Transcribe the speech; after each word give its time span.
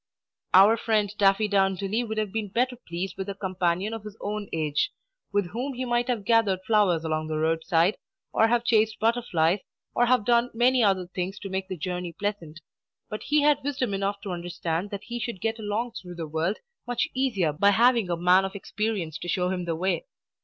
Our 0.55 0.77
friend 0.77 1.13
Daffydowndilly 1.19 2.03
would 2.07 2.17
have 2.17 2.31
been 2.33 2.47
better 2.47 2.75
pleased 2.75 3.17
with 3.19 3.29
a 3.29 3.35
companion 3.35 3.93
of 3.93 4.03
his 4.03 4.17
own 4.19 4.49
age, 4.51 4.89
with 5.31 5.51
whom 5.51 5.75
he 5.75 5.85
might 5.85 6.07
have 6.07 6.25
gathered 6.25 6.61
flowers 6.65 7.03
along 7.03 7.27
the 7.27 7.37
road 7.37 7.63
side, 7.63 7.97
or 8.33 8.47
have 8.47 8.63
chased 8.65 8.97
butterflies, 8.99 9.59
or 9.93 10.07
have 10.07 10.25
done 10.25 10.49
many 10.55 10.83
other 10.83 11.05
things 11.05 11.37
to 11.41 11.49
make 11.51 11.67
the 11.67 11.77
journey 11.77 12.13
pleasant. 12.17 12.61
But 13.11 13.21
he 13.25 13.43
had 13.43 13.63
wisdom 13.63 13.93
enough 13.93 14.19
to 14.21 14.31
understand 14.31 14.89
that 14.89 15.03
he 15.03 15.19
should 15.19 15.39
get 15.39 15.59
along 15.59 15.91
through 15.91 16.15
the 16.15 16.25
world 16.25 16.57
much 16.87 17.07
easier 17.13 17.53
by 17.53 17.69
having 17.69 18.09
a 18.09 18.17
man 18.17 18.43
of 18.43 18.55
experience 18.55 19.19
to 19.19 19.27
show 19.27 19.49
him 19.51 19.65
the 19.65 19.75
way. 19.75 20.07